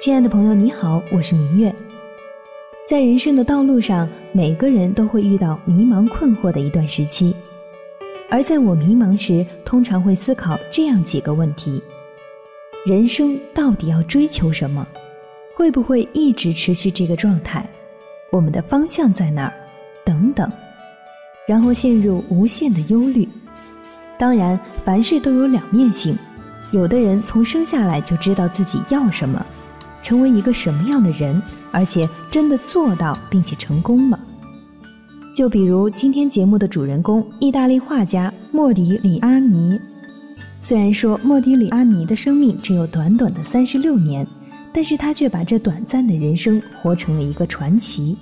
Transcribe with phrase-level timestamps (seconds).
[0.00, 1.74] 亲爱的朋友，你好，我是明月。
[2.86, 7.34] 在人生的道路上，每个人都会遇到迷茫困惑的一段时期，
[8.30, 11.82] 而在我迷茫时，通常会思考这样几个问题：
[12.86, 14.86] 人生到底要追求什么？
[15.56, 17.68] 会不会一直持续这个状态？
[18.30, 19.52] 我们的方向在哪儿？
[20.04, 20.48] 等等，
[21.44, 23.28] 然后陷入无限的忧虑。
[24.16, 26.16] 当然，凡事都有两面性，
[26.70, 29.44] 有的人从生下来就知道自己要什么。
[30.02, 34.18] 成为一个什么样的人，而且真的做到并且成功了。
[35.34, 39.78] 就比如今天节目的主人公，意大利画家莫迪里阿尼。
[40.58, 44.26] 虽然说莫迪里阿尼的生命只有短短的三十六年，
[44.72, 48.16] 但是他却把这短暂的人生活成了一个传奇。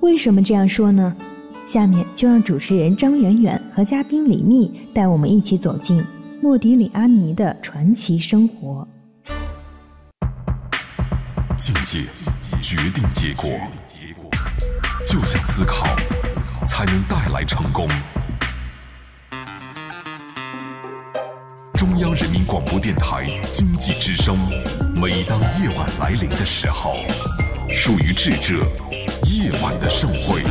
[0.00, 1.16] 为什么这样说呢？
[1.64, 6.04] 下面就让主持人张远远和嘉宾李密带我们一起走进
[6.42, 8.86] 莫迪里阿尼的传奇生活。
[11.92, 12.00] 界
[12.62, 13.50] 决定结果，
[15.06, 15.86] 就像思考，
[16.64, 17.86] 才能带来成功。
[21.74, 24.38] 中央人民广播电台经济之声，
[24.94, 26.94] 每当夜晚来临的时候，
[27.68, 28.66] 属于智者
[29.24, 30.42] 夜晚的盛会。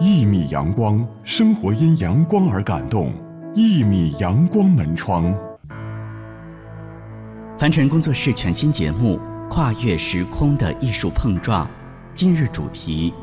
[0.00, 3.12] 一米阳光，生活因阳光而感动。
[3.54, 5.30] 一米阳光门窗。
[7.62, 11.64] 凡尘工作室全新节目《跨越时空的艺术碰撞》，
[12.12, 13.14] 今日主题：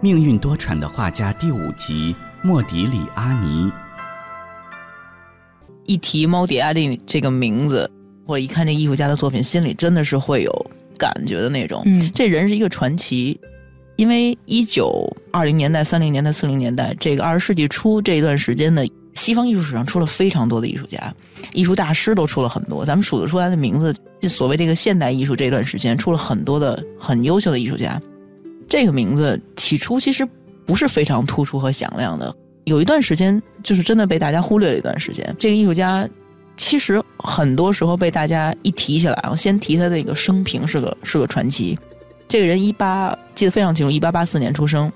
[0.00, 3.70] 命运多舛的画家第五集——莫迪里阿尼。
[5.84, 7.88] 一提莫迪阿尼这个名字，
[8.26, 10.52] 或者一看这艺术家的作品，心里真的是会有
[10.98, 11.80] 感觉的那种。
[11.86, 13.38] 嗯，这人是一个传奇，
[13.94, 18.84] 因为一九二零年代、三零年代、四零年代这个二十世纪初这一段时间的。
[19.26, 21.12] 西方艺术史上出了非常多的艺术家，
[21.52, 23.92] 艺术大师都出了很多，咱们数得出来的名字。
[24.28, 28.00] 所谓这个现代艺术这段时间出了很多的很优秀的艺术家，
[28.68, 30.24] 这个名字起初其实
[30.64, 32.32] 不是非常突出和响亮的，
[32.66, 35.34] 有一段时间就是真的被大家忽略了一段时间。
[35.36, 36.08] 这个艺术家
[36.56, 41.76] 其实很多时候被大家一提起来，先提他的一个生平是个是个传奇。
[42.28, 44.92] 这个人一八记得非常清楚，一八八四年出生。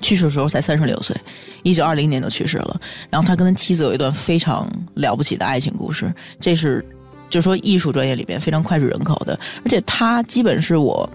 [0.00, 1.16] 去世的时候才三十六岁，
[1.62, 2.80] 一九二零年就去世了。
[3.10, 6.84] 然后他跟他妻子有一段非常了不起的爱情故事，这是
[7.30, 9.38] 就说艺术专业里边非常脍炙人口的。
[9.64, 11.08] 而且他基本是我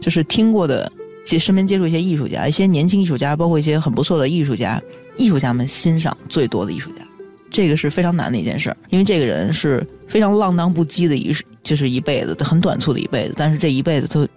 [0.00, 0.90] 就是听过的，
[1.24, 4.80] 接身边接触一些艺术家，一些年轻艺术家，包括一些很不错的艺术家，
[5.16, 7.02] 艺术家们欣赏最多的艺术家。
[7.50, 14.28] 这个是非常难的一件事儿，因为这个人是非常浪荡不羁的一就是一辈子很短促的一辈子，但是这一辈子他，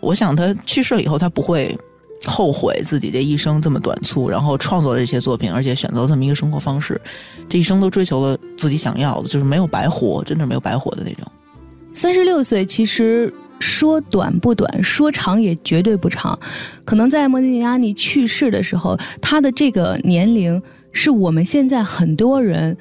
[0.00, 1.76] 我想他去世了以后，他不会。
[2.24, 7.00] 后悔自己这一生这么短促，然后创作了这些作品，而且选择这么一个生活方式，
[7.48, 11.26] 这一生都追求了自己想要的，就是没有白活，真的没有白活的那种。
[11.92, 16.38] 三十六岁其实说短不短，说长也绝对不长。
[16.84, 20.60] 可能在莫迪尼阿尼去世的时候，他的这个年龄
[20.92, 22.76] 是我们现在很多人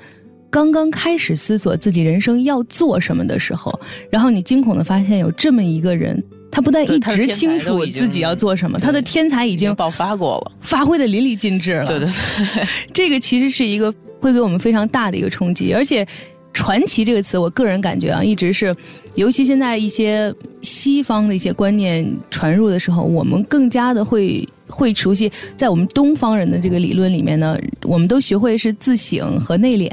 [0.50, 3.78] 刚刚开始思索自己人生要做什么的时候，
[4.10, 6.24] 然后你惊恐的发现有这么一个人。
[6.52, 11.88] 他不但一直清楚自己要做什么，他的天才已经爆发过了，发挥的淋漓尽致了。
[11.88, 12.10] 对对
[12.54, 15.74] 对， 这个其实是一个会给我们非常大的一个冲击。
[15.74, 16.06] 而且，
[16.54, 18.76] 传奇这个词，我个人感觉啊，一直是，
[19.16, 25.32] 尤其现在一些西方的一些观念传入的时候，我们更加的会会熟悉。
[25.56, 29.90] 在我们东方人的这个理论里面呢，我们都学会是自省和内敛，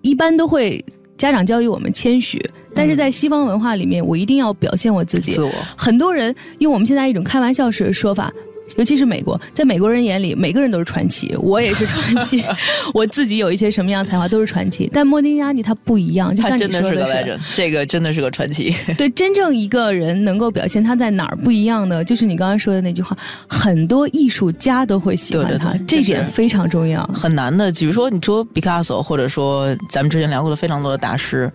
[0.00, 0.82] 一般都会
[1.18, 2.42] 家长教育我们谦虚。
[2.74, 5.32] 但是在西方文化里面，我一定要表现我自己。
[5.32, 8.32] 自我，很多人用我们现在一种开玩笑式的说法，
[8.76, 12.42] 尤其是美国，在美国人眼里，每个人都是传奇，我也是传奇，
[12.94, 14.88] 我自己有一些什么样才华都是传奇。
[14.90, 18.74] 但莫迪亚尼他不一样，就像你说的是，这个真的是个传奇。
[18.96, 23.14] 对，真正一个人能够表现他在哪儿不一样呢，就是你刚刚说的那句话，
[23.46, 27.04] 很多艺术家都会喜欢他，这点非常重要。
[27.12, 31.52] 很难的，比如说你说毕卡索，或者说咱们之前聊过的非常多的大师。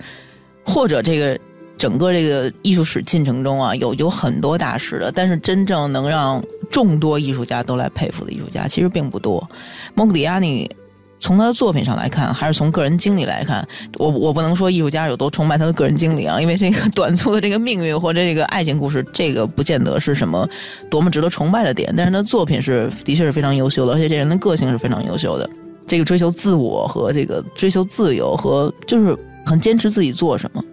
[0.67, 1.39] 或者这个
[1.77, 9.47] 整个这个艺术史进程中啊，有有很多大师的，但是真正能让众多艺术家都来佩服的艺术家，其实并不多。
[9.93, 10.69] 蒙迪亚尼
[11.19, 13.65] 从他的作品上来看，还是从个人经历来看，
[13.97, 20.47] 我我不能说艺术家有多崇拜他的个人经历啊，因为这个短促的这个命运或者这个爱情故事，这个不见得是什么
[20.89, 21.93] 多么值得崇拜的点。
[21.95, 25.49] 但是他的作品是的确是非常优秀的，而且这人的个性是非常优秀的。
[25.87, 29.17] 这个追求自我和这个追求自由和就是。
[29.47, 30.63] 很坚持自己做什么，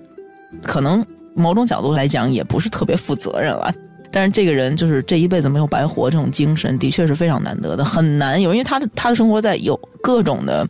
[0.62, 1.05] 可能
[1.35, 3.73] 某种角度来讲也不是特别负责任了。
[4.11, 8.53] 但是这个人就是这一辈子没有白活，这种精神的确是非常难得的，很难有。
[8.53, 10.65] 因为他的他的生活在有各种的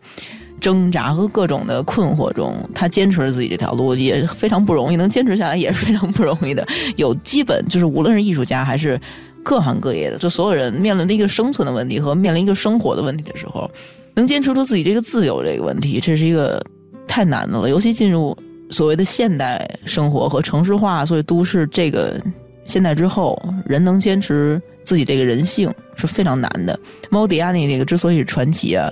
[0.61, 6.67] 挣扎和各种的困惑中，他坚持了自己这条路，也非常不容易，能坚持下来也是非常不容易的。
[6.97, 8.99] 有基本就是无论是艺术家还是
[9.43, 13.71] 各行各业的，就所有人面临的一个生存的问题和面临一个生活的问题的时候，
[14.15, 16.65] 能坚持住自己这个自由这个问题，这是一个
[17.07, 17.69] 太难的了。
[17.69, 18.37] 尤其进入
[18.71, 22.21] 所谓的现代生活和城市化，所以都市这个
[22.67, 26.79] 现代之后，人能坚持自己这个人性是非常难的。
[27.11, 28.89] 猫迪亚尼这个之所以传奇啊。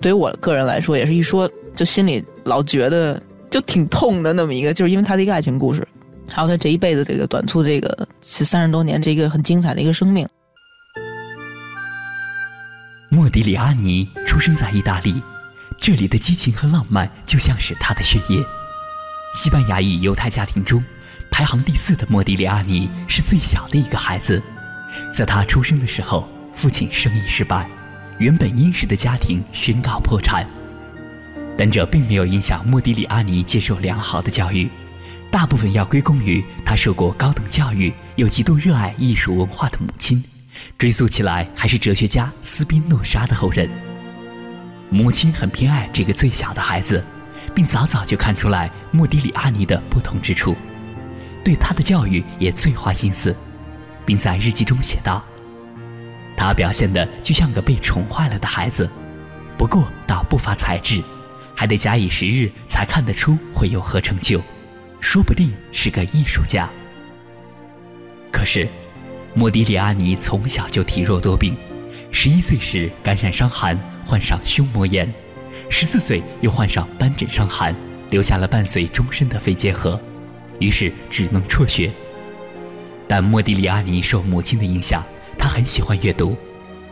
[0.00, 3.18] 对于我个人来说，也是一说就心里老觉得
[3.48, 5.86] 就挺痛的那么一个，就是因为他的一个爱情故事，
[6.28, 10.28] 还有他这一辈子这个短促这个是三十多年这个很精彩的一个生命。
[13.08, 15.14] 莫迪里阿尼出生在意大利，
[15.80, 18.44] 这里的激情和浪漫就像是他的血液。
[19.34, 20.82] 西班牙裔犹太家庭中
[21.30, 24.42] 排行第四的莫迪里阿尼是最小的一个孩子，
[25.12, 27.68] 在他出生的时候，父亲生意失败。
[28.18, 30.48] 原本殷实的家庭宣告破产，
[31.58, 34.70] 但这并没有影响莫迪里阿尼接受良好的教育，
[35.32, 40.22] 大部分要归功于他受过高等教育又极度热爱艺术文化的母亲。
[40.78, 43.68] 追溯起来，还是哲学家斯宾诺莎的后人。
[44.94, 47.04] 母亲很偏爱这个最小的孩子，
[47.52, 50.54] 并早早就看出来莫迪里阿尼的不同之处，
[51.44, 53.34] 对他的教育也最花心思，
[54.06, 55.24] 并在日记中写道。
[56.36, 58.88] 他表现的就像个被宠坏了的孩子，
[59.58, 61.02] 不过倒不乏才智，
[61.56, 64.40] 还得假以时日才看得出会有何成就，
[65.00, 66.68] 说不定是个艺术家。
[68.30, 68.68] 可是，
[69.34, 71.56] 莫迪里阿尼从小就体弱多病，
[72.16, 73.76] 十一岁时感染伤寒，
[74.06, 75.04] 患上胸膜炎；
[75.68, 77.74] 十四岁又患上斑疹伤寒，
[78.08, 80.00] 留下了伴随终身的肺结核，
[80.60, 81.90] 于是只能辍学。
[83.08, 85.02] 但莫迪里阿尼受母亲的影响。
[85.36, 86.36] 他很喜欢阅读，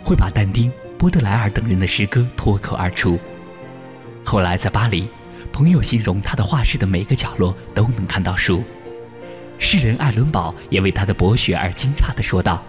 [0.04, 3.18] 会把但丁、波德莱尔等人的诗歌脱口而出。
[4.25, 5.08] 后来在巴黎，
[5.52, 8.62] 朋友形容他的画室的每个角落都能看到书。
[9.56, 12.62] 诗人艾伦堡也为他的博学而惊诧地说道：“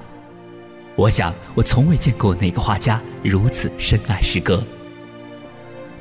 [0.96, 4.64] 我想我从未见过哪个画家如此深爱诗歌。”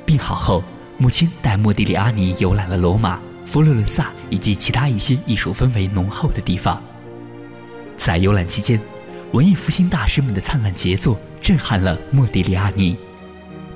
[0.05, 0.63] 病好后，
[0.97, 6.81] 母亲带莫迪里阿尼游览了罗马、佛罗伦萨以及其他一些艺术氛围浓厚的地方。
[7.95, 8.79] 在游览期间，
[9.31, 12.97] 文艺复兴大师们的灿烂杰作震撼了莫迪里阿尼，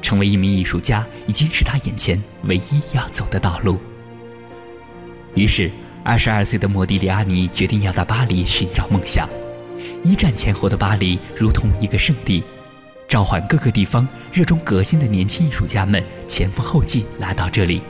[0.02, 3.80] 成为一名艺术家已经是他眼前唯一要走的道路。
[5.34, 5.72] 于是，
[6.04, 9.28] 二十二岁的莫迪里阿尼决定要到巴黎寻找梦想。
[10.04, 12.44] 一战前后的巴黎如同一个圣地，
[13.08, 17.82] 召唤各个地方热衷革新的年轻艺术家们前赴后继来到这里。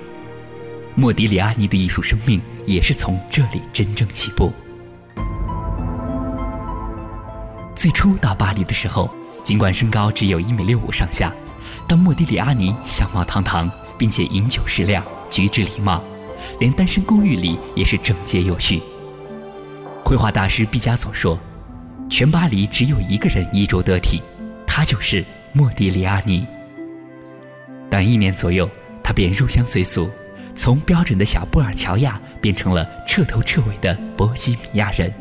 [0.96, 4.52] 莫迪里阿尼的艺术生命也是从这里真正起步。
[7.76, 9.10] 最初到巴黎的时候，
[9.44, 11.32] 尽管身高只有一米六五上下，
[11.88, 16.04] 但莫迪里阿尼相貌堂堂，并且饮酒适量，举止礼貌，
[16.60, 18.82] 连单身公寓里也是整洁有序。
[20.04, 21.38] 绘画大师毕加索说
[22.10, 24.22] ：“全巴黎只有一个人衣着得体，
[24.66, 25.24] 他就是
[25.54, 26.46] 莫迪里阿尼。”
[27.90, 28.70] 但一年左右，
[29.04, 30.10] 他便入乡随俗，
[30.56, 35.12] 从标准的小布尔乔亚变成了彻头彻尾的波西米亚人。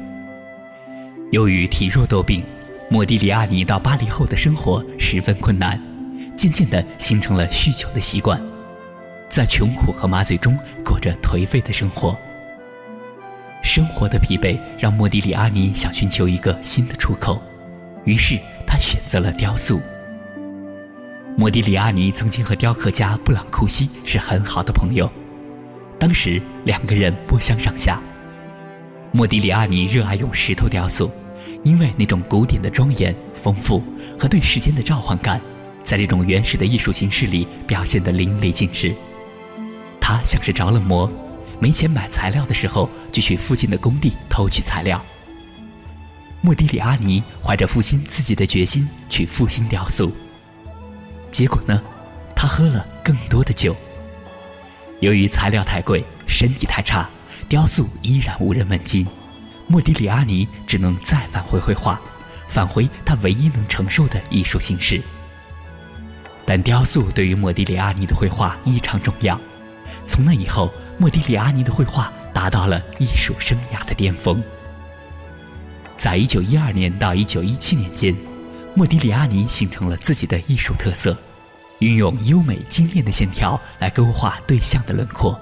[1.31, 2.43] 由于体弱多病，
[2.89, 5.81] 莫迪里阿尼到巴黎后的生活十分困难，
[6.37, 8.41] 渐渐地形成了酗酒的习惯，
[9.29, 12.17] 在穷苦和麻醉中过着颓废的生活。
[13.77, 17.39] 生活的疲惫让莫迪里阿尼想寻求一个新的出口，
[18.07, 19.79] 于是他选择了雕塑。
[21.37, 25.13] 莫迪里阿尼曾经和雕刻家布朗库西是很好的朋友，
[25.99, 28.01] 当时两个人不相上下。
[29.13, 31.11] 莫迪里阿尼热爱用石头雕塑，
[31.63, 33.85] 因为那种古典的庄严、丰富
[34.19, 35.39] 和对时间的召唤感，
[35.83, 38.95] 在这种原始的艺术形式里表现得淋漓尽致。
[40.01, 41.13] 他像是着了魔，
[41.59, 45.03] 没钱买材料的时候，就去附近的工地偷取材料。
[46.41, 50.13] 莫迪里阿尼怀着复兴自己的决心去复兴雕塑，
[51.31, 51.83] 结果呢，
[52.35, 53.75] 他喝了更多的酒。
[55.01, 57.09] 由于材料太贵，身体太差。
[57.49, 59.07] 雕塑依然无人问津，
[59.69, 62.01] 莫迪里阿尼只能再返回绘画，
[62.49, 65.01] 返回他唯一能承受的艺术形式。
[66.45, 69.41] 但雕塑对于莫迪里阿尼的绘画异常重要，
[70.07, 74.43] 从那以后，莫迪里阿尼的绘画达到了艺术生涯的巅峰。
[75.99, 78.15] 在一九一二年到一九一七年间，
[78.75, 81.17] 莫迪里阿尼形成了自己的艺术特色，
[81.81, 85.39] 运用优美精炼的线条来勾画对象的轮廓。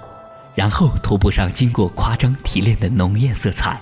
[0.55, 3.81] 然后涂布上经过夸张提炼的浓艳色彩，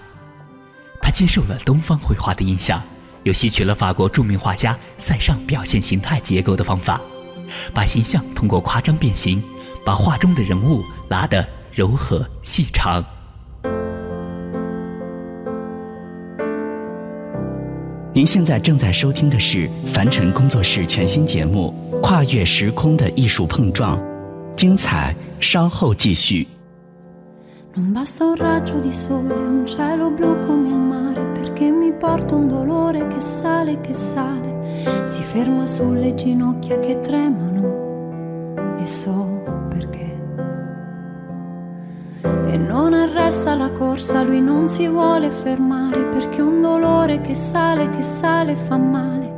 [1.03, 2.83] 他接受了东方绘画的影响，
[3.25, 6.99] 又吸取了法国著名画家塞尚表现形态结构的方法，
[7.75, 9.43] 把形象通过夸张变形，
[9.85, 13.05] 把画中的人物拉得柔和细长。
[18.15, 23.99] 您现在正在收听的是凡尘工作室全新节目《跨越时空的艺术碰撞》，
[24.55, 26.47] 精彩稍后继续。
[38.85, 39.32] So
[42.53, 47.89] E non arresta la corsa, lui non si vuole fermare, perché un dolore che sale,
[47.89, 49.33] che sale fa male.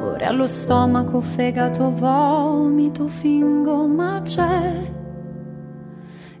[0.00, 4.90] Ora allo stomaco, fegato, vomito, fingo, ma c'è.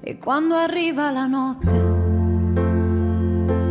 [0.00, 1.74] E quando arriva la notte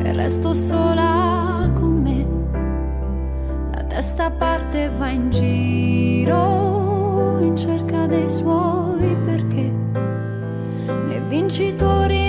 [0.03, 2.23] e resto sola con me,
[3.73, 9.73] la testa parte e va in giro in cerca dei suoi perché.
[10.85, 12.22] Né vincitori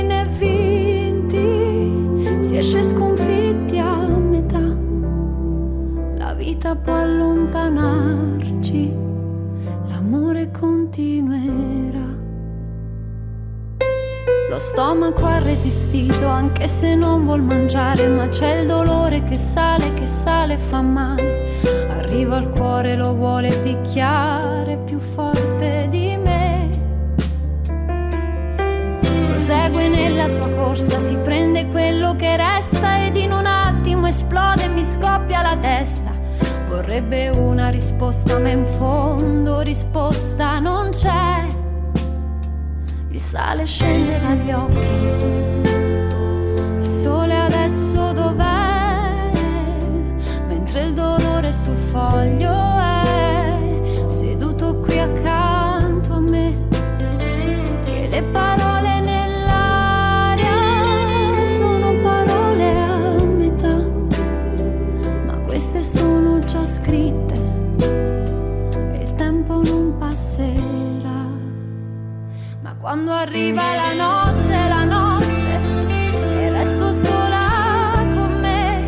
[14.54, 19.92] Lo stomaco ha resistito anche se non vuol mangiare, ma c'è il dolore che sale,
[19.94, 21.58] che sale, fa male.
[21.88, 26.70] Arriva al cuore, lo vuole picchiare più forte di me.
[29.26, 34.68] Prosegue nella sua corsa, si prende quello che resta ed in un attimo esplode e
[34.68, 36.12] mi scoppia la testa.
[36.68, 41.23] Vorrebbe una risposta, ma in fondo risposta non c'è
[43.18, 44.78] sale e scende dagli occhi.
[46.80, 49.30] Il sole adesso dov'è?
[50.48, 52.53] Mentre il dolore sul foglio
[72.94, 75.60] quando arriva la notte, la notte
[76.38, 78.84] e resto sola con me,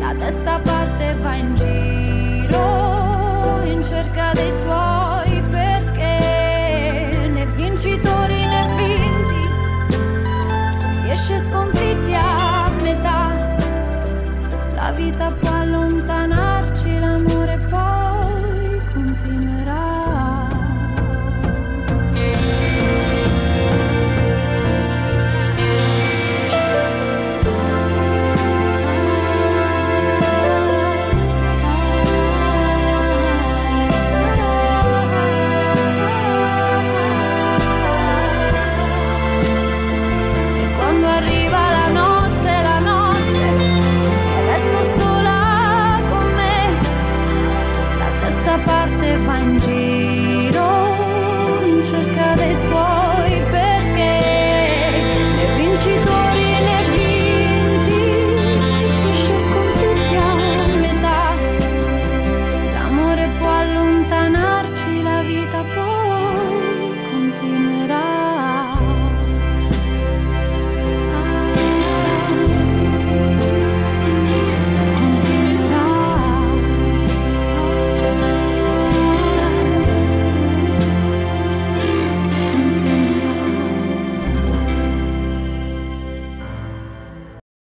[0.00, 8.74] la testa parte e va in giro in cerca dei suoi perché né vincitori né
[8.78, 9.42] vinti
[10.92, 13.54] si esce sconfitti a metà,
[14.72, 16.47] la vita può allontanare.